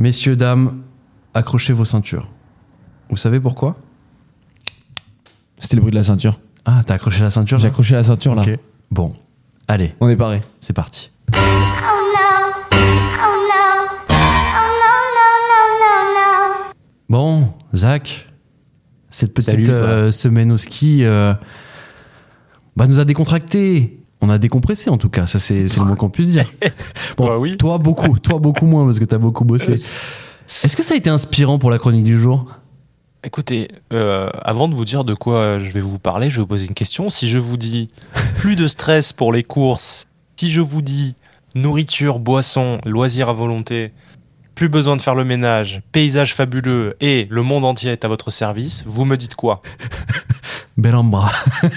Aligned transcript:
Messieurs, 0.00 0.34
dames, 0.34 0.80
accrochez 1.34 1.74
vos 1.74 1.84
ceintures. 1.84 2.26
Vous 3.10 3.18
savez 3.18 3.38
pourquoi? 3.38 3.76
C'était 5.58 5.76
le 5.76 5.82
bruit 5.82 5.90
de 5.90 5.96
la 5.96 6.02
ceinture. 6.02 6.40
Ah, 6.64 6.80
t'as 6.86 6.94
accroché 6.94 7.20
la 7.22 7.28
ceinture 7.28 7.58
J'ai 7.58 7.64
là 7.64 7.68
accroché 7.68 7.94
la 7.96 8.02
ceinture 8.02 8.34
là. 8.34 8.40
Ok. 8.40 8.58
Bon, 8.90 9.14
allez, 9.68 9.94
On 10.00 10.08
est 10.08 10.16
paré. 10.16 10.40
c'est 10.60 10.72
parti. 10.72 11.10
Bon, 17.08 17.48
Zach, 17.74 18.28
cette 19.10 19.34
petite 19.34 19.50
Salut, 19.50 19.64
toi. 19.64 19.74
euh, 19.74 20.10
semaine 20.12 20.52
au 20.52 20.56
ski 20.56 21.04
euh, 21.04 21.34
bah, 22.76 22.86
nous 22.86 23.00
a 23.00 23.04
décontracté. 23.04 23.99
On 24.20 24.28
a 24.28 24.38
décompressé 24.38 24.90
en 24.90 24.98
tout 24.98 25.08
cas, 25.08 25.26
ça 25.26 25.38
c'est 25.38 25.62
le 25.76 25.84
moins 25.84 25.96
qu'on 25.96 26.10
puisse 26.10 26.30
dire. 26.30 26.50
Bon, 27.16 27.26
Bah 27.26 27.38
oui. 27.38 27.56
toi 27.56 27.78
beaucoup, 27.78 28.18
toi 28.18 28.38
beaucoup 28.38 28.66
moins 28.66 28.84
parce 28.84 28.98
que 28.98 29.04
t'as 29.04 29.18
beaucoup 29.18 29.44
bossé. 29.44 29.74
Est-ce 30.64 30.76
que 30.76 30.82
ça 30.82 30.94
a 30.94 30.96
été 30.96 31.08
inspirant 31.10 31.58
pour 31.58 31.70
la 31.70 31.78
chronique 31.78 32.04
du 32.04 32.18
jour? 32.20 32.46
Écoutez, 33.22 33.68
euh, 33.92 34.30
avant 34.42 34.66
de 34.68 34.74
vous 34.74 34.84
dire 34.84 35.04
de 35.04 35.14
quoi 35.14 35.58
je 35.58 35.70
vais 35.70 35.80
vous 35.80 35.98
parler, 35.98 36.30
je 36.30 36.36
vais 36.36 36.40
vous 36.42 36.46
poser 36.48 36.66
une 36.66 36.74
question. 36.74 37.08
Si 37.10 37.28
je 37.28 37.38
vous 37.38 37.56
dis 37.56 37.88
plus 38.36 38.56
de 38.56 38.66
stress 38.68 39.12
pour 39.12 39.32
les 39.32 39.42
courses, 39.42 40.06
si 40.36 40.50
je 40.50 40.60
vous 40.60 40.82
dis 40.82 41.16
nourriture, 41.54 42.18
boisson, 42.18 42.78
loisirs 42.86 43.28
à 43.28 43.32
volonté, 43.32 43.92
plus 44.54 44.68
besoin 44.68 44.96
de 44.96 45.02
faire 45.02 45.14
le 45.14 45.24
ménage, 45.24 45.80
paysage 45.92 46.34
fabuleux 46.34 46.96
et 47.00 47.26
le 47.30 47.42
monde 47.42 47.64
entier 47.64 47.90
est 47.92 48.04
à 48.04 48.08
votre 48.08 48.30
service, 48.30 48.84
vous 48.86 49.04
me 49.04 49.16
dites 49.16 49.34
quoi? 49.34 49.62
Bel 50.76 50.94
bras. 51.04 51.32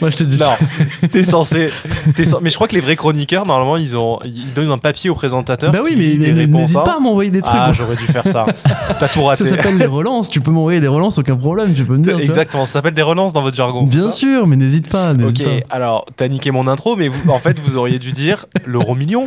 Moi 0.00 0.10
je 0.10 0.16
te 0.16 0.24
dis 0.24 0.38
Non, 0.38 0.46
ça. 0.46 1.08
t'es 1.10 1.24
censé, 1.24 1.70
t'es 2.14 2.24
cen- 2.24 2.38
Mais 2.42 2.50
je 2.50 2.54
crois 2.54 2.68
que 2.68 2.74
les 2.74 2.80
vrais 2.80 2.96
chroniqueurs, 2.96 3.44
normalement, 3.46 3.76
ils 3.76 3.96
ont, 3.96 4.20
ils 4.24 4.52
donnent 4.54 4.70
un 4.70 4.78
papier 4.78 5.10
au 5.10 5.14
présentateur. 5.14 5.72
Bah 5.72 5.80
oui, 5.84 5.94
mais 5.96 6.16
des 6.16 6.32
réponses, 6.32 6.60
n'hésite 6.60 6.84
pas 6.84 6.96
à 6.96 7.00
m'envoyer 7.00 7.30
des 7.30 7.42
trucs. 7.42 7.56
Ah, 7.58 7.72
j'aurais 7.72 7.96
dû 7.96 8.02
faire 8.04 8.22
ça. 8.26 8.46
T'as 9.00 9.08
tout 9.08 9.20
ça 9.20 9.26
raté. 9.26 9.44
s'appelle 9.46 9.78
les 9.78 9.86
relances. 9.86 10.28
Tu 10.30 10.40
peux 10.40 10.50
m'envoyer 10.50 10.80
des 10.80 10.86
relances, 10.88 11.18
aucun 11.18 11.36
problème. 11.36 11.74
Tu 11.74 11.84
peux 11.84 11.96
me 11.96 12.04
dire. 12.04 12.18
Exactement, 12.18 12.64
ça 12.66 12.74
s'appelle 12.74 12.94
des 12.94 13.02
relances 13.02 13.32
dans 13.32 13.42
votre 13.42 13.56
jargon. 13.56 13.84
Bien 13.84 14.10
ça 14.10 14.14
sûr, 14.14 14.46
mais 14.46 14.56
n'hésite 14.56 14.88
pas. 14.88 15.12
Ok, 15.12 15.42
pas. 15.42 15.50
alors 15.74 16.06
t'as 16.16 16.28
niqué 16.28 16.50
mon 16.50 16.68
intro, 16.68 16.94
mais 16.94 17.08
vous, 17.08 17.30
en 17.30 17.38
fait 17.38 17.58
vous 17.58 17.76
auriez 17.76 17.98
dû 17.98 18.12
dire 18.12 18.46
l'euro 18.64 18.94
million. 18.94 19.26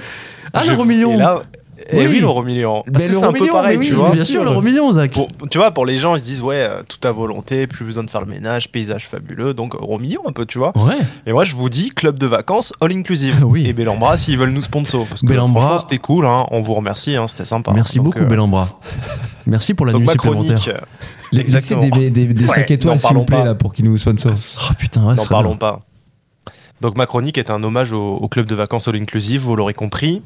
Ah, 0.54 0.64
l'euro 0.66 0.86
million. 0.86 1.14
Et 1.14 1.18
là, 1.18 1.42
eh 1.90 2.08
Oui. 2.08 2.20
l'euro 2.20 2.44
million. 2.44 2.84
Parce 2.92 3.06
Ben, 3.06 3.12
que 3.12 3.18
c'est 3.20 3.24
un 3.26 3.34
peu 3.34 3.48
pareil, 3.48 3.80
tu 3.80 3.94
vois. 3.94 4.12
bien 4.12 4.24
sûr, 4.26 4.44
l'euro 4.44 4.62
million, 4.62 4.92
Zach. 4.92 5.18
Tu 5.50 5.58
vois, 5.58 5.72
pour 5.72 5.86
les 5.86 5.98
gens, 5.98 6.16
ils 6.16 6.20
se 6.22 6.26
disent 6.26 6.42
ouais, 6.42 6.68
tout 6.88 7.06
à 7.08 7.12
volonté, 7.12 7.68
plus 7.68 7.86
besoin 7.86 8.04
de 8.04 8.10
faire 8.10 8.22
le 8.22 8.28
ménage, 8.28 8.70
paysage 8.72 9.08
fabuleux, 9.08 9.54
donc 9.54 9.76
euro 9.76 10.00
million 10.00 10.22
un 10.28 10.32
peu, 10.32 10.46
tu 10.46 10.58
vois. 10.58 10.72
Ouais. 10.78 10.98
Et 11.26 11.32
moi, 11.34 11.46
je 11.46 11.56
vous 11.56 11.70
dis 11.70 11.90
club 11.90 12.18
de 12.20 12.26
vacances 12.28 12.74
all 12.82 12.92
inclusive. 12.92 13.44
Oui. 13.46 13.68
Et 13.68 13.74
Bellambra 13.74 14.18
s'ils 14.18 14.38
veulent 14.38 14.52
nous 14.52 14.62
sponsor, 14.62 15.06
parce 15.08 15.22
que 15.22 15.28
Bellambra. 15.28 15.62
franchement, 15.62 15.78
c'était 15.80 15.98
cool. 15.98 16.26
Hein, 16.26 16.46
on 16.52 16.62
vous 16.62 16.74
remercie, 16.74 17.16
hein, 17.16 17.28
c'était 17.28 17.46
sympa. 17.46 17.72
Merci 17.74 17.98
Donc, 17.98 18.06
beaucoup, 18.06 18.20
euh, 18.20 18.26
Bellambra. 18.26 18.68
Merci 19.48 19.74
pour 19.74 19.86
la 19.86 19.94
Donc 19.94 20.02
nuit 20.04 20.10
supplémentaire. 20.10 20.60
euh, 20.70 20.78
Laissez 21.34 21.76
des, 21.76 22.10
des, 22.10 22.26
des 22.26 22.46
Ouais, 22.46 22.56
5 22.56 22.72
étoiles 22.72 23.00
s'il 23.00 23.14
vous 23.16 23.24
plaît 23.24 23.38
pas. 23.38 23.44
là 23.46 23.56
pour 23.56 23.74
qu'ils 23.74 23.86
nous 23.86 23.98
sponsor. 23.98 24.34
Oh 24.70 24.74
putain, 24.78 25.04
ouais, 25.06 25.16
N'en 25.16 25.26
parlons 25.26 25.50
bien. 25.52 25.58
pas. 25.58 25.80
Donc 26.82 26.98
ma 26.98 27.06
chronique 27.06 27.38
est 27.38 27.50
un 27.52 27.64
hommage 27.64 27.94
au, 27.94 28.16
au 28.16 28.28
club 28.28 28.46
de 28.48 28.56
vacances 28.56 28.88
all 28.88 28.96
inclusive, 28.96 29.42
vous 29.42 29.56
l'aurez 29.56 29.74
compris. 29.74 30.22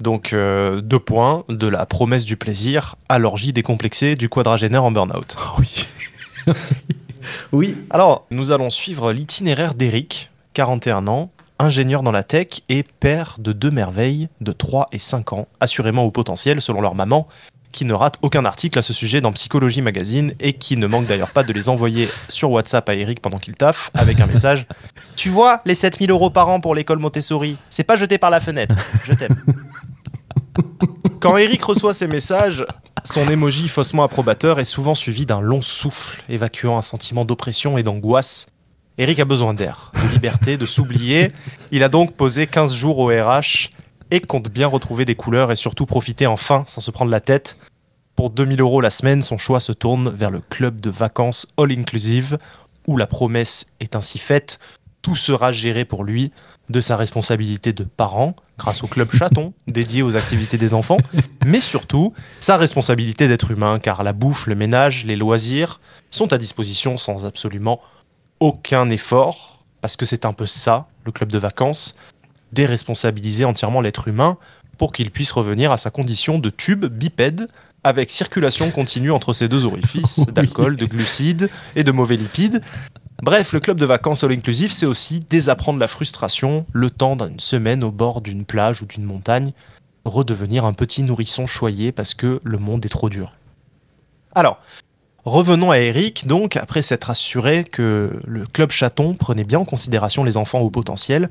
Donc 0.00 0.32
euh, 0.32 0.80
deux 0.80 0.98
points, 0.98 1.44
de 1.48 1.66
la 1.66 1.86
promesse 1.86 2.24
du 2.24 2.36
plaisir 2.36 2.96
à 3.08 3.18
l'orgie 3.18 3.52
décomplexée 3.52 4.16
du 4.16 4.28
quadragénaire 4.28 4.84
en 4.84 4.90
burn-out. 4.90 5.36
Ah 5.38 5.54
oui. 5.58 5.86
oui. 7.52 7.76
Alors, 7.90 8.26
nous 8.30 8.52
allons 8.52 8.70
suivre 8.70 9.12
l'itinéraire 9.12 9.74
d'Eric, 9.74 10.30
41 10.54 11.06
ans, 11.06 11.30
ingénieur 11.58 12.02
dans 12.02 12.12
la 12.12 12.22
tech 12.22 12.60
et 12.68 12.82
père 12.82 13.36
de 13.38 13.52
deux 13.52 13.70
merveilles 13.70 14.28
de 14.40 14.52
3 14.52 14.88
et 14.92 14.98
5 14.98 15.32
ans, 15.32 15.48
assurément 15.60 16.04
au 16.04 16.10
potentiel 16.10 16.60
selon 16.60 16.80
leur 16.80 16.94
maman, 16.94 17.26
qui 17.72 17.84
ne 17.84 17.92
rate 17.92 18.16
aucun 18.22 18.44
article 18.44 18.78
à 18.78 18.82
ce 18.82 18.92
sujet 18.92 19.20
dans 19.20 19.32
Psychologie 19.32 19.82
Magazine 19.82 20.32
et 20.40 20.54
qui 20.54 20.76
ne 20.76 20.86
manque 20.86 21.06
d'ailleurs 21.06 21.30
pas 21.30 21.42
de 21.42 21.52
les 21.52 21.68
envoyer 21.68 22.08
sur 22.28 22.50
WhatsApp 22.50 22.88
à 22.88 22.94
Eric 22.94 23.20
pendant 23.20 23.38
qu'il 23.38 23.54
taffe 23.54 23.90
avec 23.94 24.20
un 24.20 24.26
message 24.26 24.66
Tu 25.16 25.28
vois, 25.28 25.60
les 25.66 25.74
7000 25.74 26.10
euros 26.10 26.30
par 26.30 26.48
an 26.48 26.60
pour 26.60 26.74
l'école 26.74 26.98
Montessori, 26.98 27.58
c'est 27.68 27.84
pas 27.84 27.96
jeté 27.96 28.18
par 28.18 28.30
la 28.30 28.40
fenêtre, 28.40 28.74
je 29.04 29.12
t'aime. 29.12 29.36
Quand 31.20 31.36
Eric 31.36 31.62
reçoit 31.62 31.94
ces 31.94 32.06
messages, 32.06 32.66
son 33.04 33.28
émoji 33.28 33.68
faussement 33.68 34.02
approbateur 34.02 34.60
est 34.60 34.64
souvent 34.64 34.94
suivi 34.94 35.26
d'un 35.26 35.40
long 35.40 35.62
souffle 35.62 36.22
évacuant 36.28 36.78
un 36.78 36.82
sentiment 36.82 37.24
d'oppression 37.24 37.78
et 37.78 37.82
d'angoisse. 37.82 38.48
Eric 38.98 39.20
a 39.20 39.24
besoin 39.24 39.54
d'air, 39.54 39.92
de 39.94 40.12
liberté, 40.12 40.56
de 40.56 40.66
s'oublier. 40.66 41.32
Il 41.70 41.82
a 41.82 41.88
donc 41.88 42.14
posé 42.14 42.46
15 42.46 42.74
jours 42.74 42.98
au 42.98 43.08
RH 43.08 43.70
et 44.10 44.20
compte 44.20 44.48
bien 44.48 44.66
retrouver 44.66 45.04
des 45.04 45.14
couleurs 45.14 45.52
et 45.52 45.56
surtout 45.56 45.86
profiter 45.86 46.26
enfin 46.26 46.64
sans 46.66 46.80
se 46.80 46.90
prendre 46.90 47.10
la 47.10 47.20
tête. 47.20 47.58
Pour 48.14 48.30
2000 48.30 48.60
euros 48.60 48.80
la 48.80 48.90
semaine, 48.90 49.20
son 49.20 49.36
choix 49.36 49.60
se 49.60 49.72
tourne 49.72 50.08
vers 50.08 50.30
le 50.30 50.40
club 50.40 50.80
de 50.80 50.88
vacances 50.88 51.46
all 51.58 51.72
inclusive 51.72 52.38
où 52.86 52.96
la 52.96 53.06
promesse 53.06 53.66
est 53.80 53.96
ainsi 53.96 54.18
faite. 54.18 54.58
Tout 55.06 55.14
sera 55.14 55.52
géré 55.52 55.84
pour 55.84 56.02
lui 56.02 56.32
de 56.68 56.80
sa 56.80 56.96
responsabilité 56.96 57.72
de 57.72 57.84
parent 57.84 58.34
grâce 58.58 58.82
au 58.82 58.88
club 58.88 59.08
chaton 59.12 59.52
dédié 59.68 60.02
aux 60.02 60.16
activités 60.16 60.58
des 60.58 60.74
enfants, 60.74 60.96
mais 61.44 61.60
surtout 61.60 62.12
sa 62.40 62.56
responsabilité 62.56 63.28
d'être 63.28 63.52
humain 63.52 63.78
car 63.78 64.02
la 64.02 64.12
bouffe, 64.12 64.48
le 64.48 64.56
ménage, 64.56 65.04
les 65.04 65.14
loisirs 65.14 65.80
sont 66.10 66.32
à 66.32 66.38
disposition 66.38 66.98
sans 66.98 67.24
absolument 67.24 67.80
aucun 68.40 68.90
effort 68.90 69.64
parce 69.80 69.94
que 69.94 70.06
c'est 70.06 70.24
un 70.24 70.32
peu 70.32 70.44
ça, 70.44 70.88
le 71.04 71.12
club 71.12 71.30
de 71.30 71.38
vacances, 71.38 71.94
déresponsabiliser 72.50 73.44
entièrement 73.44 73.82
l'être 73.82 74.08
humain 74.08 74.38
pour 74.76 74.90
qu'il 74.90 75.12
puisse 75.12 75.30
revenir 75.30 75.70
à 75.70 75.76
sa 75.76 75.90
condition 75.90 76.40
de 76.40 76.50
tube 76.50 76.84
bipède 76.84 77.46
avec 77.84 78.10
circulation 78.10 78.72
continue 78.72 79.12
entre 79.12 79.32
ces 79.32 79.46
deux 79.46 79.66
orifices 79.66 80.26
d'alcool, 80.32 80.74
de 80.74 80.86
glucides 80.86 81.48
et 81.76 81.84
de 81.84 81.92
mauvais 81.92 82.16
lipides. 82.16 82.60
Bref, 83.22 83.54
le 83.54 83.60
club 83.60 83.80
de 83.80 83.86
vacances 83.86 84.24
all 84.24 84.32
inclusive, 84.32 84.72
c'est 84.72 84.84
aussi 84.84 85.20
désapprendre 85.20 85.78
la 85.78 85.88
frustration 85.88 86.66
le 86.72 86.90
temps 86.90 87.16
d'une 87.16 87.40
semaine 87.40 87.82
au 87.82 87.90
bord 87.90 88.20
d'une 88.20 88.44
plage 88.44 88.82
ou 88.82 88.86
d'une 88.86 89.04
montagne, 89.04 89.52
redevenir 90.04 90.66
un 90.66 90.74
petit 90.74 91.02
nourrisson 91.02 91.46
choyé 91.46 91.92
parce 91.92 92.12
que 92.12 92.40
le 92.44 92.58
monde 92.58 92.84
est 92.84 92.90
trop 92.90 93.08
dur. 93.08 93.32
Alors, 94.34 94.60
revenons 95.24 95.70
à 95.70 95.78
Eric, 95.78 96.26
donc, 96.26 96.56
après 96.56 96.82
s'être 96.82 97.08
assuré 97.08 97.64
que 97.64 98.20
le 98.26 98.46
club 98.46 98.70
chaton 98.70 99.14
prenait 99.14 99.44
bien 99.44 99.60
en 99.60 99.64
considération 99.64 100.22
les 100.22 100.36
enfants 100.36 100.60
au 100.60 100.68
potentiel 100.68 101.30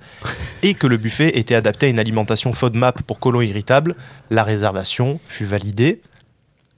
et 0.64 0.74
que 0.74 0.88
le 0.88 0.98
buffet 0.98 1.38
était 1.38 1.54
adapté 1.54 1.86
à 1.86 1.90
une 1.90 2.00
alimentation 2.00 2.52
FODMAP 2.52 3.04
pour 3.04 3.20
colons 3.20 3.42
irritables, 3.42 3.96
la 4.32 4.44
réservation 4.44 5.20
fut 5.28 5.46
validée. 5.46 6.02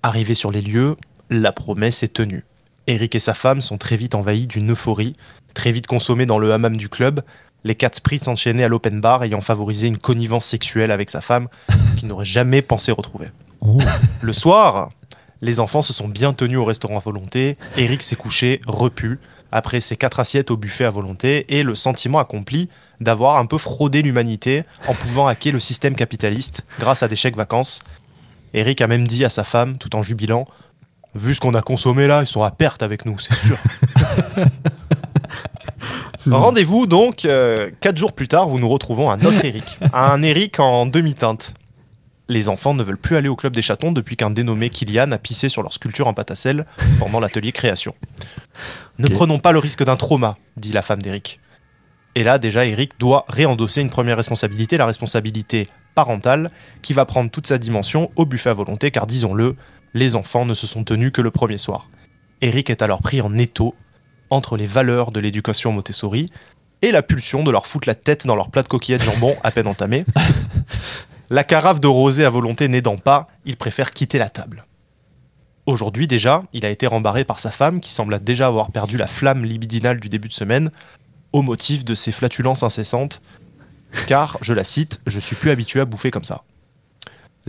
Arrivé 0.03 0.34
sur 0.34 0.51
les 0.51 0.62
lieux, 0.62 0.97
la 1.29 1.53
promesse 1.53 2.03
est 2.03 2.13
tenue. 2.13 2.44
Eric 2.88 3.16
et 3.16 3.20
sa 3.20 3.34
femme 3.34 3.62
sont 3.62 3.78
très 3.78 3.98
vite 3.98 4.16
envahis 4.16 4.48
d'une 4.48 4.72
euphorie, 4.72 5.14
très 5.53 5.72
vite 5.72 5.88
consommés 5.88 6.25
dans 6.25 6.40
le 6.40 6.53
hammam 6.53 6.78
du 6.78 6.88
club, 6.88 7.22
les 7.64 7.75
quatre 7.75 7.96
sprites 7.96 8.24
s'enchaînaient 8.24 8.64
à 8.64 8.70
l'open 8.70 9.02
bar 9.02 9.24
ayant 9.24 9.42
favorisé 9.42 9.88
une 9.88 9.98
connivence 9.98 10.46
sexuelle 10.46 10.92
avec 10.92 11.09
sa 11.09 11.20
femme 11.20 11.50
qu'il 11.97 12.08
n'aurait 12.08 12.26
jamais 12.26 12.62
pensé 12.62 12.92
retrouver. 12.92 13.28
Oh. 13.62 13.78
Le 14.22 14.34
soir, 14.34 14.92
les 15.42 15.59
enfants 15.59 15.81
se 15.81 15.94
sont 15.94 16.08
bien 16.08 16.31
tenus 16.34 16.58
au 16.58 16.66
restaurant 16.66 16.97
à 16.97 17.02
volonté, 17.02 17.58
Eric 17.76 18.02
s'est 18.02 18.16
couché, 18.16 18.62
repu, 18.66 19.20
après 19.52 19.81
ses 19.81 19.97
quatre 19.97 20.20
assiettes 20.20 20.52
au 20.52 20.58
buffet 20.58 20.86
à 20.86 20.90
volonté, 20.90 21.46
et 21.58 21.64
le 21.64 21.76
sentiment 21.76 22.20
accompli 22.20 22.70
d'avoir 23.02 23.38
un 23.38 23.46
peu 23.46 23.58
fraudé 23.58 24.02
l'humanité 24.02 24.64
en 24.88 24.94
pouvant 24.94 25.28
hacker 25.28 25.53
le 25.53 25.59
système 25.59 25.96
capitaliste 25.96 26.66
grâce 26.80 27.03
à 27.03 27.08
des 27.08 27.16
chèques 27.16 27.38
vacances. 27.38 27.84
Eric 28.53 28.81
a 28.81 28.88
même 28.88 29.08
dit 29.08 29.26
à 29.26 29.30
sa 29.30 29.44
femme, 29.44 29.78
tout 29.78 29.96
en 29.96 30.03
jubilant, 30.03 30.47
Vu 31.17 31.33
ce 31.33 31.39
qu'on 31.39 31.55
a 31.55 31.61
consommé 31.61 32.05
là, 32.05 32.22
ils 32.22 32.28
sont 32.28 32.44
à 32.44 32.51
perte 32.51 32.83
avec 32.83 33.05
nous, 33.05 33.17
c'est 33.17 33.33
sûr. 33.33 33.57
Rendez-vous 36.31 36.85
donc, 36.85 37.25
euh, 37.25 37.72
quatre 37.81 37.97
jours 37.97 38.13
plus 38.13 38.28
tard, 38.28 38.50
où 38.50 38.59
nous 38.59 38.69
retrouvons 38.69 39.09
un 39.09 39.19
autre 39.22 39.44
Eric. 39.44 39.79
Un 39.94 40.22
Eric 40.22 40.59
en 40.59 40.85
demi-teinte. 40.85 41.53
Les 42.29 42.50
enfants 42.50 42.73
ne 42.73 42.83
veulent 42.83 42.97
plus 42.97 43.16
aller 43.16 43.29
au 43.29 43.35
club 43.35 43.55
des 43.55 43.61
chatons 43.61 43.94
depuis 43.94 44.16
qu'un 44.16 44.29
dénommé 44.29 44.69
Kylian 44.69 45.11
a 45.11 45.17
pissé 45.17 45.49
sur 45.49 45.64
leur 45.64 45.73
sculpture 45.73 46.08
en 46.08 46.14
pâte 46.14 46.29
à 46.29 46.35
sel 46.35 46.66
pendant 46.99 47.20
l'atelier 47.20 47.52
création. 47.53 47.96
Ne 48.99 49.08
prenons 49.08 49.40
pas 49.40 49.53
le 49.53 49.59
risque 49.59 49.84
d'un 49.84 49.96
trauma, 49.96 50.37
dit 50.58 50.73
la 50.73 50.81
femme 50.81 51.02
d'Eric. 51.02 51.40
Et 52.16 52.23
là, 52.23 52.37
déjà, 52.37 52.66
Eric 52.66 52.99
doit 52.99 53.25
réendosser 53.29 53.81
une 53.81 53.90
première 53.90 54.17
responsabilité, 54.17 54.78
la 54.78 54.85
responsabilité 54.85 55.67
parentale, 55.96 56.52
qui 56.81 56.93
va 56.93 57.05
prendre 57.05 57.31
toute 57.31 57.47
sa 57.47 57.58
dimension 57.58 58.11
au 58.16 58.25
buffet 58.25 58.49
à 58.49 58.53
volonté, 58.53 58.91
car 58.91 59.08
disons-le, 59.08 59.55
les 59.93 60.16
enfants 60.16 60.45
ne 60.45 60.53
se 60.53 60.67
sont 60.67 60.84
tenus 60.84 61.11
que 61.11 61.22
le 61.22 61.31
premier 61.31 61.57
soir. 61.57 61.89
Eric 62.41 62.69
est 62.69 62.81
alors 62.81 63.01
pris 63.01 63.22
en 63.22 63.37
étau 63.37 63.75
entre 64.29 64.57
les 64.57 64.67
valeurs 64.67 65.11
de 65.11 65.19
l'éducation 65.19 65.72
Montessori 65.72 66.29
et 66.81 66.91
la 66.91 67.01
pulsion 67.01 67.43
de 67.43 67.51
leur 67.51 67.66
foutre 67.66 67.87
la 67.87 67.95
tête 67.95 68.28
dans 68.28 68.35
leur 68.35 68.51
plat 68.51 68.63
de 68.63 68.67
coquillettes 68.67 69.03
jambon 69.03 69.34
à 69.43 69.51
peine 69.51 69.67
entamé. 69.67 70.05
La 71.29 71.43
carafe 71.43 71.81
de 71.81 71.87
rosé 71.87 72.23
à 72.23 72.29
volonté 72.29 72.69
n'aidant 72.69 72.97
pas, 72.97 73.28
il 73.43 73.57
préfère 73.57 73.91
quitter 73.91 74.17
la 74.17 74.29
table. 74.29 74.66
Aujourd'hui 75.66 76.07
déjà, 76.07 76.43
il 76.53 76.66
a 76.66 76.69
été 76.69 76.87
rembarré 76.87 77.25
par 77.25 77.41
sa 77.41 77.51
femme 77.51 77.81
qui 77.81 77.91
semble 77.91 78.23
déjà 78.23 78.47
avoir 78.47 78.72
perdu 78.72 78.95
la 78.95 79.07
flamme 79.07 79.43
libidinale 79.43 79.99
du 79.99 80.07
début 80.07 80.29
de 80.29 80.34
semaine 80.34 80.72
au 81.34 81.41
motif 81.41 81.84
de 81.84 81.95
ses 81.95 82.13
flatulences 82.13 82.63
incessantes, 82.63 83.22
car, 84.07 84.37
je 84.41 84.53
la 84.53 84.63
cite, 84.63 85.01
je 85.05 85.19
suis 85.19 85.35
plus 85.35 85.51
habitué 85.51 85.81
à 85.81 85.85
bouffer 85.85 86.11
comme 86.11 86.23
ça. 86.23 86.43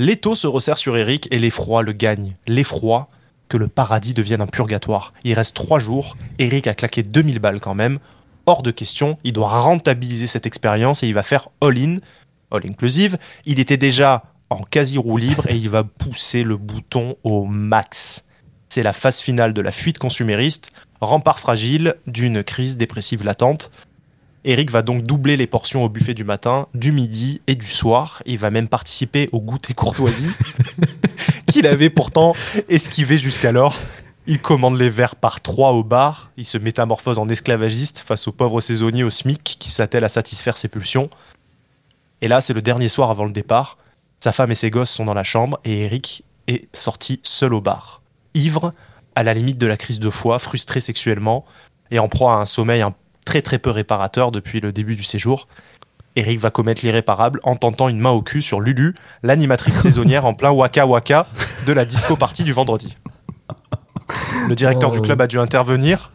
L'étau 0.00 0.36
se 0.36 0.46
resserre 0.46 0.78
sur 0.78 0.96
Eric 0.96 1.26
et 1.32 1.40
l'effroi 1.40 1.82
le 1.82 1.90
gagne. 1.90 2.36
L'effroi 2.46 3.08
que 3.48 3.56
le 3.56 3.66
paradis 3.66 4.14
devienne 4.14 4.40
un 4.40 4.46
purgatoire. 4.46 5.12
Il 5.24 5.34
reste 5.34 5.56
trois 5.56 5.80
jours, 5.80 6.16
Eric 6.38 6.68
a 6.68 6.74
claqué 6.74 7.02
2000 7.02 7.40
balles 7.40 7.58
quand 7.58 7.74
même. 7.74 7.98
Hors 8.46 8.62
de 8.62 8.70
question, 8.70 9.18
il 9.24 9.32
doit 9.32 9.48
rentabiliser 9.48 10.28
cette 10.28 10.46
expérience 10.46 11.02
et 11.02 11.08
il 11.08 11.14
va 11.14 11.24
faire 11.24 11.48
all-in, 11.60 11.96
all 12.52 12.64
inclusive. 12.64 13.18
Il 13.44 13.58
était 13.58 13.76
déjà 13.76 14.22
en 14.50 14.58
quasi 14.58 14.98
roue 14.98 15.16
libre 15.16 15.44
et 15.48 15.56
il 15.56 15.68
va 15.68 15.82
pousser 15.82 16.44
le 16.44 16.56
bouton 16.56 17.16
au 17.24 17.44
max. 17.44 18.24
C'est 18.68 18.84
la 18.84 18.92
phase 18.92 19.20
finale 19.20 19.52
de 19.52 19.60
la 19.60 19.72
fuite 19.72 19.98
consumériste, 19.98 20.70
rempart 21.00 21.40
fragile 21.40 21.96
d'une 22.06 22.44
crise 22.44 22.76
dépressive 22.76 23.24
latente. 23.24 23.72
Eric 24.44 24.70
va 24.70 24.82
donc 24.82 25.02
doubler 25.02 25.36
les 25.36 25.46
portions 25.46 25.84
au 25.84 25.88
buffet 25.88 26.14
du 26.14 26.24
matin, 26.24 26.68
du 26.74 26.92
midi 26.92 27.40
et 27.46 27.54
du 27.54 27.66
soir. 27.66 28.22
Il 28.24 28.38
va 28.38 28.50
même 28.50 28.68
participer 28.68 29.28
au 29.32 29.40
goûter 29.40 29.74
courtoisie 29.74 30.30
qu'il 31.46 31.66
avait 31.66 31.90
pourtant 31.90 32.34
esquivé 32.68 33.18
jusqu'alors. 33.18 33.76
Il 34.26 34.40
commande 34.40 34.78
les 34.78 34.90
verres 34.90 35.16
par 35.16 35.40
trois 35.40 35.72
au 35.72 35.82
bar. 35.82 36.30
Il 36.36 36.46
se 36.46 36.58
métamorphose 36.58 37.18
en 37.18 37.28
esclavagiste 37.28 37.98
face 37.98 38.28
aux 38.28 38.32
pauvres 38.32 38.60
saisonniers 38.60 39.04
au 39.04 39.10
SMIC 39.10 39.56
qui 39.58 39.70
s'attellent 39.70 40.04
à 40.04 40.08
satisfaire 40.08 40.56
ses 40.56 40.68
pulsions. 40.68 41.10
Et 42.20 42.28
là, 42.28 42.40
c'est 42.40 42.52
le 42.52 42.62
dernier 42.62 42.88
soir 42.88 43.10
avant 43.10 43.24
le 43.24 43.32
départ. 43.32 43.78
Sa 44.20 44.32
femme 44.32 44.50
et 44.50 44.56
ses 44.56 44.70
gosses 44.70 44.90
sont 44.90 45.04
dans 45.04 45.14
la 45.14 45.24
chambre 45.24 45.58
et 45.64 45.84
Eric 45.84 46.24
est 46.46 46.68
sorti 46.76 47.20
seul 47.22 47.54
au 47.54 47.60
bar. 47.60 48.02
Ivre, 48.34 48.74
à 49.14 49.22
la 49.22 49.34
limite 49.34 49.58
de 49.58 49.66
la 49.66 49.76
crise 49.76 50.00
de 50.00 50.10
foi, 50.10 50.38
frustré 50.38 50.80
sexuellement 50.80 51.44
et 51.90 51.98
en 51.98 52.08
proie 52.08 52.34
à 52.34 52.36
un 52.36 52.44
sommeil 52.44 52.82
un 52.82 52.94
très 53.28 53.42
très 53.42 53.58
peu 53.58 53.68
réparateur 53.68 54.32
depuis 54.32 54.58
le 54.58 54.72
début 54.72 54.96
du 54.96 55.02
séjour. 55.02 55.48
Eric 56.16 56.40
va 56.40 56.50
commettre 56.50 56.82
l'irréparable 56.82 57.40
en 57.42 57.56
tentant 57.56 57.90
une 57.90 57.98
main 57.98 58.08
au 58.08 58.22
cul 58.22 58.40
sur 58.40 58.58
Lulu, 58.58 58.94
l'animatrice 59.22 59.78
saisonnière 59.82 60.24
en 60.24 60.32
plein 60.32 60.50
waka 60.50 60.86
waka 60.86 61.26
de 61.66 61.72
la 61.74 61.84
disco 61.84 62.16
party 62.16 62.42
du 62.42 62.54
vendredi. 62.54 62.96
Le 64.48 64.54
directeur 64.54 64.90
du 64.90 65.02
club 65.02 65.20
a 65.20 65.26
dû 65.26 65.38
intervenir 65.38 66.10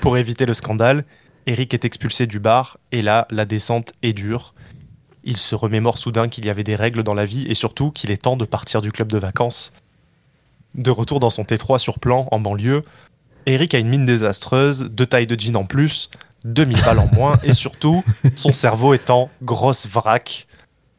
pour 0.00 0.16
éviter 0.16 0.46
le 0.46 0.54
scandale. 0.54 1.04
Eric 1.46 1.74
est 1.74 1.84
expulsé 1.84 2.26
du 2.26 2.40
bar 2.40 2.78
et 2.90 3.02
là, 3.02 3.26
la 3.28 3.44
descente 3.44 3.92
est 4.02 4.14
dure. 4.14 4.54
Il 5.24 5.36
se 5.36 5.54
remémore 5.54 5.98
soudain 5.98 6.30
qu'il 6.30 6.46
y 6.46 6.50
avait 6.50 6.64
des 6.64 6.74
règles 6.74 7.02
dans 7.02 7.14
la 7.14 7.26
vie 7.26 7.44
et 7.48 7.54
surtout 7.54 7.90
qu'il 7.90 8.10
est 8.10 8.22
temps 8.22 8.38
de 8.38 8.46
partir 8.46 8.80
du 8.80 8.92
club 8.92 9.12
de 9.12 9.18
vacances. 9.18 9.74
De 10.74 10.90
retour 10.90 11.20
dans 11.20 11.28
son 11.28 11.42
T3 11.42 11.78
sur 11.78 11.98
plan 11.98 12.28
en 12.30 12.40
banlieue, 12.40 12.82
Eric 13.44 13.74
a 13.74 13.78
une 13.78 13.88
mine 13.88 14.06
désastreuse, 14.06 14.88
deux 14.90 15.06
tailles 15.06 15.26
de 15.26 15.38
jean 15.38 15.54
en 15.54 15.66
plus, 15.66 16.10
2000 16.46 16.80
balles 16.82 16.98
en 17.00 17.08
moins 17.12 17.38
et 17.42 17.52
surtout, 17.52 18.04
son 18.34 18.52
cerveau 18.52 18.94
en 19.08 19.28
grosse 19.42 19.86
vrac. 19.86 20.46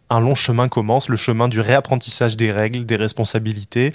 Un 0.09 0.19
long 0.19 0.35
chemin 0.35 0.67
commence, 0.67 1.09
le 1.09 1.17
chemin 1.17 1.47
du 1.47 1.59
réapprentissage 1.59 2.37
des 2.37 2.51
règles, 2.51 2.85
des 2.85 2.95
responsabilités 2.95 3.93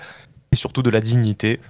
et 0.52 0.56
surtout 0.56 0.82
de 0.82 0.90
la 0.90 1.00
dignité. 1.00 1.60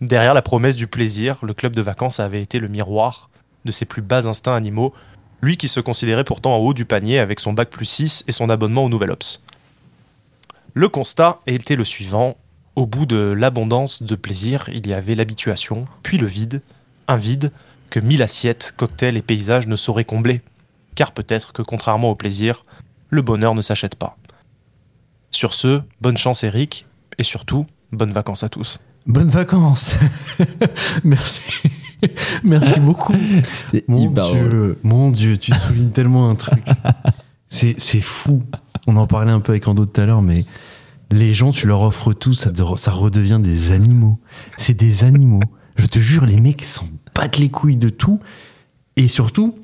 Derrière 0.00 0.34
la 0.34 0.42
promesse 0.42 0.76
du 0.76 0.86
plaisir, 0.86 1.38
le 1.42 1.54
club 1.54 1.74
de 1.74 1.82
vacances 1.82 2.20
avait 2.20 2.42
été 2.42 2.58
le 2.58 2.68
miroir 2.68 3.30
de 3.64 3.72
ses 3.72 3.86
plus 3.86 4.02
bas 4.02 4.26
instincts 4.26 4.54
animaux, 4.54 4.92
lui 5.40 5.56
qui 5.56 5.68
se 5.68 5.80
considérait 5.80 6.24
pourtant 6.24 6.54
en 6.54 6.58
haut 6.58 6.74
du 6.74 6.84
panier 6.84 7.18
avec 7.18 7.40
son 7.40 7.52
bac 7.52 7.70
plus 7.70 7.86
6 7.86 8.24
et 8.28 8.32
son 8.32 8.50
abonnement 8.50 8.84
au 8.84 8.88
Nouvel 8.88 9.10
Ops. 9.10 9.42
Le 10.74 10.88
constat 10.88 11.40
était 11.46 11.76
le 11.76 11.84
suivant. 11.84 12.36
Au 12.76 12.86
bout 12.86 13.06
de 13.06 13.16
l'abondance 13.16 14.02
de 14.02 14.16
plaisir, 14.16 14.68
il 14.72 14.86
y 14.86 14.92
avait 14.92 15.14
l'habituation, 15.14 15.84
puis 16.02 16.18
le 16.18 16.26
vide. 16.26 16.60
Un 17.06 17.16
vide 17.16 17.52
que 17.94 18.00
mille 18.00 18.22
assiettes, 18.22 18.74
cocktails 18.76 19.16
et 19.16 19.22
paysages 19.22 19.68
ne 19.68 19.76
sauraient 19.76 20.04
combler. 20.04 20.40
Car 20.96 21.12
peut-être 21.12 21.52
que 21.52 21.62
contrairement 21.62 22.10
au 22.10 22.16
plaisir, 22.16 22.64
le 23.08 23.22
bonheur 23.22 23.54
ne 23.54 23.62
s'achète 23.62 23.94
pas. 23.94 24.16
Sur 25.30 25.54
ce, 25.54 25.80
bonne 26.00 26.16
chance 26.16 26.42
Eric, 26.42 26.88
et 27.18 27.22
surtout, 27.22 27.66
bonnes 27.92 28.10
vacances 28.10 28.42
à 28.42 28.48
tous. 28.48 28.80
Bonnes 29.06 29.28
vacances. 29.28 29.94
Merci. 31.04 31.42
Merci 32.42 32.80
beaucoup. 32.80 33.14
Mon. 33.86 34.10
Dieu, 34.10 34.76
mon 34.82 35.10
Dieu, 35.12 35.38
tu 35.38 35.52
soulignes 35.52 35.92
tellement 35.92 36.28
un 36.28 36.34
truc. 36.34 36.64
C'est 37.48 37.78
c'est 37.78 38.00
fou. 38.00 38.42
On 38.88 38.96
en 38.96 39.06
parlait 39.06 39.30
un 39.30 39.38
peu 39.38 39.52
avec 39.52 39.68
Ando 39.68 39.86
tout 39.86 40.00
à 40.00 40.06
l'heure, 40.06 40.22
mais 40.22 40.44
les 41.12 41.32
gens, 41.32 41.52
tu 41.52 41.68
leur 41.68 41.82
offres 41.82 42.12
tout, 42.12 42.32
ça 42.32 42.50
redevient 42.90 43.38
des 43.40 43.70
animaux. 43.70 44.18
C'est 44.58 44.74
des 44.74 45.04
animaux. 45.04 45.38
Je 45.76 45.86
te 45.86 45.98
jure, 45.98 46.24
les 46.26 46.36
mecs 46.40 46.62
s'en 46.64 46.86
battent 47.14 47.38
les 47.38 47.48
couilles 47.48 47.76
de 47.76 47.88
tout. 47.88 48.20
Et 48.96 49.08
surtout, 49.08 49.54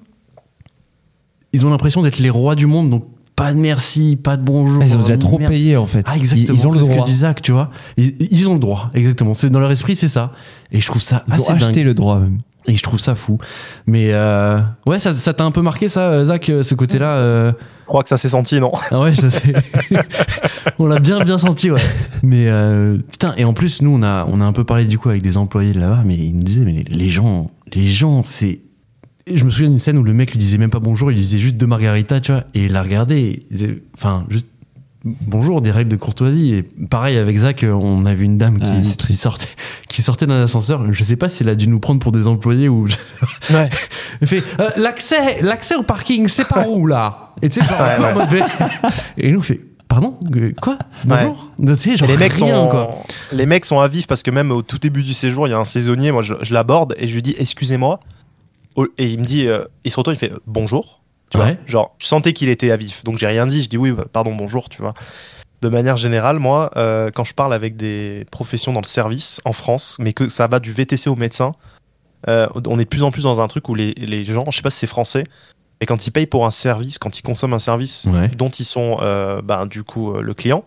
ils 1.52 1.66
ont 1.66 1.70
l'impression 1.70 2.02
d'être 2.02 2.18
les 2.18 2.30
rois 2.30 2.54
du 2.54 2.66
monde, 2.66 2.90
donc 2.90 3.04
pas 3.36 3.52
de 3.52 3.58
merci, 3.58 4.16
pas 4.16 4.36
de 4.36 4.42
bonjour. 4.42 4.82
Ah, 4.82 4.86
Ils 4.86 4.96
ont 4.96 5.00
déjà 5.00 5.16
ni 5.16 5.22
trop 5.22 5.38
merde. 5.38 5.50
payé 5.50 5.76
en 5.76 5.86
fait. 5.86 6.04
Ah, 6.08 6.16
exactement. 6.16 6.58
Ils, 6.58 6.66
ont 6.66 6.70
le 6.70 6.78
c'est 6.78 6.84
ce 6.84 6.90
que 6.90 6.94
droit. 6.96 7.06
Zach, 7.06 7.42
tu 7.42 7.52
vois. 7.52 7.70
Ils, 7.96 8.14
ils 8.30 8.48
ont 8.48 8.54
le 8.54 8.60
droit, 8.60 8.90
exactement. 8.94 9.34
C'est 9.34 9.50
dans 9.50 9.60
leur 9.60 9.70
esprit, 9.70 9.96
c'est 9.96 10.08
ça. 10.08 10.32
Et 10.72 10.80
je 10.80 10.86
trouve 10.86 11.00
ça 11.00 11.24
Ils 11.28 11.32
ont 11.32 11.34
assez 11.36 11.52
acheté 11.52 11.72
dingue. 11.80 11.84
le 11.86 11.94
droit 11.94 12.18
même. 12.18 12.38
Et 12.66 12.76
je 12.76 12.82
trouve 12.82 13.00
ça 13.00 13.14
fou. 13.14 13.38
Mais 13.86 14.10
euh, 14.12 14.60
ouais, 14.86 14.98
ça 14.98 15.14
ça 15.14 15.32
t'a 15.32 15.44
un 15.44 15.50
peu 15.50 15.62
marqué, 15.62 15.88
ça, 15.88 16.24
Zach, 16.24 16.48
euh, 16.50 16.62
ce 16.62 16.74
côté-là. 16.74 17.14
euh, 17.14 17.52
Je 17.82 17.86
crois 17.86 18.02
que 18.02 18.08
ça 18.08 18.16
s'est 18.18 18.28
senti, 18.28 18.60
non? 18.60 18.72
Ah 18.90 19.00
ouais, 19.00 19.14
ça 19.14 19.30
c'est. 19.30 19.54
on 20.78 20.86
l'a 20.86 20.98
bien 20.98 21.20
bien 21.24 21.38
senti, 21.38 21.70
ouais. 21.70 21.80
Mais 22.22 22.48
euh, 22.48 22.98
putain, 22.98 23.34
et 23.36 23.44
en 23.44 23.54
plus, 23.54 23.82
nous, 23.82 23.90
on 23.96 24.02
a, 24.02 24.26
on 24.28 24.40
a 24.40 24.44
un 24.44 24.52
peu 24.52 24.64
parlé 24.64 24.84
du 24.84 24.98
coup 24.98 25.08
avec 25.08 25.22
des 25.22 25.36
employés 25.36 25.72
de 25.72 25.80
là-bas, 25.80 26.02
mais 26.04 26.14
ils 26.16 26.36
nous 26.36 26.42
disaient, 26.42 26.64
mais 26.64 26.72
les, 26.72 26.84
les 26.84 27.08
gens, 27.08 27.46
les 27.74 27.88
gens, 27.88 28.22
c'est. 28.24 28.60
Et 29.26 29.36
Je 29.36 29.44
me 29.44 29.50
souviens 29.50 29.68
d'une 29.70 29.78
scène 29.78 29.96
où 29.98 30.02
le 30.02 30.12
mec 30.12 30.30
lui 30.32 30.38
disait 30.38 30.58
même 30.58 30.70
pas 30.70 30.80
bonjour, 30.80 31.10
il 31.12 31.16
disait 31.18 31.38
juste 31.38 31.56
deux 31.56 31.66
margaritas, 31.66 32.20
tu 32.20 32.32
vois, 32.32 32.44
et 32.54 32.64
il 32.66 32.72
l'a 32.72 32.82
regardé, 32.82 33.16
et 33.18 33.46
il 33.50 33.56
disait- 33.56 33.82
enfin, 33.94 34.24
juste 34.28 34.46
bonjour, 35.04 35.60
des 35.60 35.70
règles 35.70 35.90
de 35.90 35.96
courtoisie. 35.96 36.54
Et 36.54 36.62
pareil 36.62 37.16
avec 37.16 37.36
Zach, 37.38 37.64
on 37.68 38.04
a 38.06 38.14
vu 38.14 38.24
une 38.24 38.36
dame 38.38 38.58
qui, 38.58 38.66
Ah, 38.68 39.14
sortait, 39.14 39.48
qui 39.88 40.02
sortait 40.02 40.26
d'un 40.26 40.42
ascenseur. 40.42 40.82
Je 40.92 41.02
sais 41.02 41.16
pas 41.16 41.28
si 41.28 41.42
elle 41.42 41.48
a 41.48 41.54
dû 41.54 41.66
nous 41.68 41.80
prendre 41.80 42.00
pour 42.00 42.12
des 42.12 42.26
employés 42.26 42.68
ou. 42.68 42.86
Ouais. 43.50 43.68
Elle 44.20 44.28
fait 44.28 44.42
euh, 44.60 44.70
l'accès, 44.76 45.40
l'accès 45.42 45.74
au 45.74 45.82
parking, 45.82 46.28
c'est 46.28 46.46
par 46.46 46.68
où 46.70 46.86
là? 46.86 47.34
Et 47.42 47.48
tu 47.48 47.60
sais, 47.60 47.66
genre, 47.66 48.26
vé- 48.26 48.44
Et 49.16 49.32
nous, 49.32 49.40
on 49.40 49.42
fait 49.42 49.60
pardon? 49.88 50.14
Quoi? 50.62 50.78
Bonjour? 51.04 51.50
Tu 51.66 51.74
sais, 51.76 51.90
Et 51.92 51.96
genre 51.96 52.08
les 52.08 52.16
mecs 52.16 52.32
rien, 52.34 52.46
sont, 52.46 52.68
quoi. 52.68 52.94
les 53.32 53.46
mecs 53.46 53.64
sont 53.64 53.80
à 53.80 53.88
vif 53.88 54.06
parce 54.06 54.22
que 54.22 54.30
même 54.30 54.52
au 54.52 54.62
tout 54.62 54.78
début 54.78 55.02
du 55.02 55.14
séjour, 55.14 55.48
il 55.48 55.50
y 55.50 55.54
a 55.54 55.58
un 55.58 55.64
saisonnier. 55.64 56.12
Moi, 56.12 56.22
je, 56.22 56.34
je 56.42 56.54
l'aborde 56.54 56.94
et 56.98 57.08
je 57.08 57.14
lui 57.14 57.22
dis 57.22 57.34
excusez-moi. 57.38 57.98
Et 58.98 59.06
il 59.08 59.18
me 59.18 59.24
dit, 59.24 59.46
euh, 59.46 59.64
il 59.84 59.90
se 59.90 59.96
retourne, 59.96 60.14
il 60.14 60.18
fait 60.18 60.32
bonjour. 60.46 60.99
Tu 61.30 61.38
Ouais. 61.38 61.54
vois, 61.54 61.56
genre, 61.66 61.94
tu 61.98 62.06
sentais 62.06 62.32
qu'il 62.32 62.48
était 62.48 62.70
à 62.70 62.76
vif. 62.76 63.04
Donc 63.04 63.18
j'ai 63.18 63.26
rien 63.26 63.46
dit. 63.46 63.62
Je 63.62 63.68
dis 63.68 63.76
oui, 63.78 63.92
bah, 63.92 64.04
pardon, 64.12 64.34
bonjour. 64.34 64.68
Tu 64.68 64.82
vois. 64.82 64.94
De 65.62 65.68
manière 65.68 65.96
générale, 65.96 66.38
moi, 66.38 66.70
euh, 66.76 67.10
quand 67.14 67.24
je 67.24 67.34
parle 67.34 67.52
avec 67.54 67.76
des 67.76 68.26
professions 68.30 68.72
dans 68.72 68.80
le 68.80 68.86
service 68.86 69.40
en 69.44 69.52
France, 69.52 69.96
mais 70.00 70.12
que 70.12 70.28
ça 70.28 70.46
va 70.46 70.58
du 70.58 70.72
VTC 70.72 71.08
au 71.10 71.16
médecin, 71.16 71.52
euh, 72.28 72.48
on 72.66 72.78
est 72.78 72.84
de 72.84 72.88
plus 72.88 73.02
en 73.02 73.10
plus 73.10 73.22
dans 73.24 73.40
un 73.40 73.48
truc 73.48 73.68
où 73.68 73.74
les, 73.74 73.92
les 73.94 74.24
gens, 74.24 74.44
je 74.50 74.56
sais 74.56 74.62
pas 74.62 74.70
si 74.70 74.78
c'est 74.78 74.86
français, 74.86 75.24
mais 75.80 75.86
quand 75.86 76.06
ils 76.06 76.10
payent 76.10 76.26
pour 76.26 76.46
un 76.46 76.50
service, 76.50 76.98
quand 76.98 77.18
ils 77.18 77.22
consomment 77.22 77.54
un 77.54 77.58
service 77.58 78.06
Ouais. 78.10 78.28
dont 78.28 78.48
ils 78.50 78.64
sont 78.64 78.98
euh, 79.02 79.40
ben, 79.42 79.66
du 79.66 79.82
coup 79.84 80.12
euh, 80.14 80.22
le 80.22 80.34
client, 80.34 80.64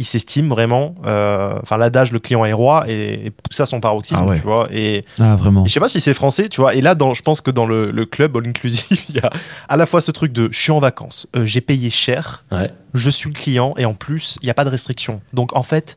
ils 0.00 0.04
s'estiment 0.04 0.48
vraiment, 0.52 0.94
euh, 1.06 1.54
enfin 1.62 1.76
l'adage 1.76 2.10
le 2.10 2.18
client 2.18 2.44
est 2.44 2.52
roi 2.52 2.86
et, 2.88 3.26
et 3.26 3.30
pousse 3.30 3.60
à 3.60 3.66
son 3.66 3.78
paroxysme, 3.80 4.22
Ah 4.24 4.26
ouais. 4.30 4.36
tu 4.38 4.42
vois. 4.42 4.68
Et, 4.72 5.04
Ah 5.20 5.36
vraiment. 5.36 5.64
et 5.64 5.68
je 5.68 5.72
sais 5.74 5.78
pas 5.80 5.88
si 5.88 6.00
c'est 6.00 6.14
français, 6.14 6.48
tu 6.48 6.60
vois. 6.60 6.74
Et 6.74 6.80
là, 6.80 6.94
dans, 6.96 7.14
je 7.14 7.22
pense 7.22 7.40
que 7.40 7.50
dans 7.52 7.66
le, 7.66 7.90
le 7.92 8.06
club 8.06 8.36
all 8.36 8.48
inclusive, 8.48 8.84
il 9.08 9.14
y 9.14 9.18
a 9.20 9.30
à 9.68 9.76
la 9.76 9.86
fois 9.86 10.00
ce 10.00 10.10
truc 10.10 10.32
de 10.32 10.48
je 10.50 10.58
suis 10.58 10.72
en 10.72 10.80
vacances, 10.80 11.28
euh, 11.36 11.44
j'ai 11.46 11.60
payé 11.60 11.90
cher, 11.90 12.44
Ouais. 12.50 12.70
je 12.94 13.10
suis 13.10 13.28
le 13.30 13.34
client 13.34 13.74
et 13.76 13.84
en 13.84 13.94
plus 13.94 14.38
il 14.42 14.46
n'y 14.46 14.50
a 14.50 14.54
pas 14.54 14.64
de 14.64 14.70
restriction. 14.70 15.20
Donc 15.32 15.54
en 15.56 15.62
fait, 15.62 15.96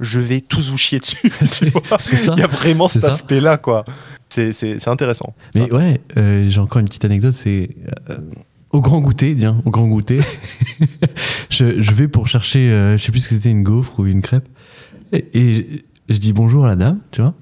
je 0.00 0.18
vais 0.20 0.40
tous 0.40 0.70
vous 0.70 0.76
chier 0.78 0.98
dessus. 0.98 1.16
Il 1.62 2.38
y 2.38 2.42
a 2.42 2.48
vraiment 2.48 2.88
cet 2.88 3.04
aspect-là, 3.04 3.56
quoi. 3.58 3.84
C'est- 4.28 4.52
C'est 4.52 4.80
c'est 4.80 4.90
intéressant. 4.90 5.32
Mais 5.54 5.72
ouais, 5.72 6.00
euh, 6.16 6.46
j'ai 6.48 6.58
encore 6.60 6.80
une 6.80 6.88
petite 6.88 7.04
anecdote, 7.04 7.34
c'est 7.34 7.70
euh, 8.10 8.16
au 8.72 8.80
grand 8.80 9.00
goûter, 9.00 9.34
bien, 9.34 9.58
au 9.64 9.70
grand 9.70 9.86
goûter. 9.86 10.18
je, 11.54 11.80
je 11.82 11.92
vais 11.92 12.08
pour 12.08 12.26
chercher, 12.28 12.70
euh, 12.70 12.96
je 12.96 13.02
sais 13.04 13.10
plus 13.12 13.20
ce 13.20 13.28
que 13.28 13.34
c'était, 13.34 13.50
une 13.50 13.62
gaufre 13.62 13.98
ou 14.00 14.06
une 14.06 14.20
crêpe. 14.22 14.48
Et, 15.12 15.26
et 15.32 15.54
je, 15.54 15.62
je 16.14 16.18
dis 16.18 16.32
bonjour 16.32 16.64
à 16.64 16.68
la 16.68 16.76
dame, 16.76 16.98
tu 17.10 17.20
vois. 17.20 17.34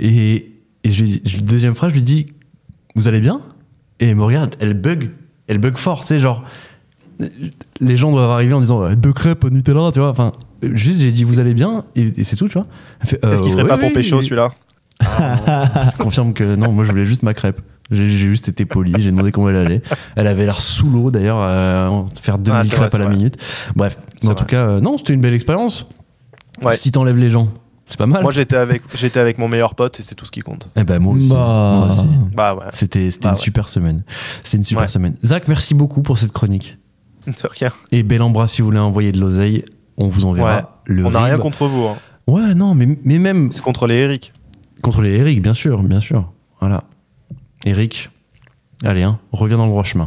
Et, 0.00 0.52
et 0.84 0.90
je, 0.90 1.04
je- 1.24 1.38
deuxième 1.40 1.74
phrase, 1.74 1.90
je 1.90 1.96
lui 1.96 2.02
dis 2.02 2.26
Vous 2.94 3.08
allez 3.08 3.20
bien? 3.20 3.40
Et 4.00 4.06
elle 4.08 4.16
me 4.16 4.22
regarde, 4.24 4.54
elle 4.60 4.74
bug, 4.74 5.10
elle 5.48 5.58
bug 5.58 5.76
fort, 5.76 6.00
tu 6.00 6.06
sais, 6.08 6.20
genre. 6.20 6.44
Les 7.80 7.96
gens 7.96 8.12
doivent 8.12 8.30
arriver 8.30 8.52
en 8.52 8.60
disant 8.60 8.82
euh, 8.82 8.94
deux 8.94 9.12
crêpes 9.12 9.42
au 9.44 9.50
Nutella, 9.50 9.90
tu 9.92 9.98
vois. 9.98 10.10
Enfin, 10.10 10.32
juste 10.62 11.00
j'ai 11.00 11.10
dit 11.10 11.24
Vous 11.24 11.40
allez 11.40 11.54
bien? 11.54 11.84
Et, 11.96 12.02
et 12.20 12.24
c'est 12.24 12.36
tout, 12.36 12.46
tu 12.48 12.54
vois. 12.54 12.66
Est-ce 13.02 13.16
qu'il 13.42 13.52
euh, 13.52 13.56
ferait 13.56 13.68
pas 13.68 13.78
pour 13.78 13.92
pécho 13.92 14.20
celui-là? 14.22 14.52
Je 15.96 16.02
confirme 16.02 16.32
que 16.32 16.54
non, 16.56 16.72
moi 16.72 16.84
je 16.84 16.90
voulais 16.90 17.04
juste 17.04 17.22
ma 17.22 17.32
crêpe. 17.34 17.60
J'ai 17.90 18.06
juste 18.08 18.48
été 18.48 18.66
poli, 18.66 18.92
j'ai 18.98 19.10
demandé 19.10 19.32
comment 19.32 19.48
elle 19.48 19.56
allait. 19.56 19.82
Elle 20.14 20.26
avait 20.26 20.44
l'air 20.44 20.60
sous 20.60 20.90
l'eau 20.90 21.10
d'ailleurs, 21.10 21.38
à 21.40 22.04
faire 22.20 22.38
2000 22.38 22.60
Ah, 22.60 22.64
c'est 22.64 22.76
crêpes 22.76 22.90
vrai, 22.90 22.96
à 22.96 22.98
la 22.98 23.06
vrai. 23.06 23.16
minute. 23.16 23.36
Bref, 23.76 23.96
en 24.26 24.34
tout 24.34 24.44
cas, 24.44 24.62
euh, 24.66 24.80
non, 24.80 24.98
c'était 24.98 25.14
une 25.14 25.20
belle 25.22 25.32
expérience. 25.34 25.86
Ouais. 26.62 26.76
Si 26.76 26.92
t'enlèves 26.92 27.16
les 27.18 27.30
gens, 27.30 27.48
c'est 27.86 27.96
pas 27.98 28.06
mal. 28.06 28.22
Moi 28.22 28.32
j'étais 28.32 28.56
avec, 28.56 28.82
j'étais 28.94 29.20
avec 29.20 29.38
mon 29.38 29.48
meilleur 29.48 29.74
pote 29.74 29.98
et 30.00 30.02
c'est 30.02 30.14
tout 30.14 30.26
ce 30.26 30.32
qui 30.32 30.40
compte. 30.40 30.68
eh 30.76 30.84
ben 30.84 30.98
moi 30.98 31.14
aussi. 31.14 31.28
Bah. 31.30 31.74
Moi 31.78 31.88
aussi. 31.92 32.08
Bah 32.34 32.54
ouais, 32.56 32.64
C'était 32.72 33.10
c'était 33.10 33.24
Bah 33.24 33.30
une 33.30 33.36
ouais. 33.36 33.40
super 33.42 33.68
semaine. 33.70 34.02
C'était 34.44 34.58
une 34.58 34.64
super 34.64 34.90
semaine. 34.90 35.14
Zach, 35.24 35.48
merci 35.48 35.72
beaucoup 35.74 36.02
pour 36.02 36.18
cette 36.18 36.32
chronique. 36.32 36.76
de 37.26 37.32
rien. 37.58 37.72
Et 37.92 38.02
bel 38.02 38.20
embrasse 38.22 38.52
si 38.52 38.60
vous 38.62 38.66
voulez 38.68 38.78
envoyer 38.80 39.12
de 39.12 39.20
l'oseille. 39.20 39.64
on 39.96 40.08
vous 40.08 40.26
enverra 40.26 40.82
le 40.84 41.06
On 41.06 41.10
n'a 41.12 41.22
rien 41.22 41.38
contre 41.38 41.66
vous. 41.66 41.84
hein. 41.86 41.96
Ouais, 42.26 42.54
non, 42.54 42.74
mais, 42.74 42.86
mais 43.04 43.18
même 43.18 43.50
C'est 43.52 43.62
contre 43.62 43.86
les 43.86 43.94
Eric. 43.94 44.32
contre 44.82 45.00
les 45.00 45.12
Eric, 45.16 45.40
bien 45.40 45.54
sûr, 45.54 45.82
bien 45.82 46.00
sûr. 46.00 46.30
Voilà. 46.60 46.84
Eric, 47.68 48.10
allez, 48.82 49.02
hein, 49.02 49.18
reviens 49.32 49.58
dans 49.58 49.66
le 49.66 49.70
droit 49.70 49.84
chemin. 49.84 49.96